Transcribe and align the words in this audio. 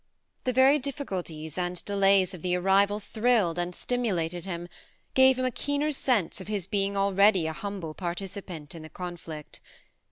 The 0.45 0.51
very 0.53 0.79
difficulties 0.79 1.59
and 1.59 1.85
delays 1.85 2.33
of 2.33 2.41
the 2.41 2.55
arrival 2.55 2.99
thrilled 2.99 3.59
and 3.59 3.75
stimulated 3.75 4.45
him, 4.45 4.67
gave 5.13 5.37
him 5.37 5.45
a 5.45 5.51
keener 5.51 5.91
sense 5.91 6.41
of 6.41 6.47
his 6.47 6.65
being 6.65 6.97
already 6.97 7.45
a 7.45 7.53
humble 7.53 7.93
participant 7.93 8.73
in 8.73 8.81
the 8.81 8.89
con 8.89 9.15
flict. 9.15 9.59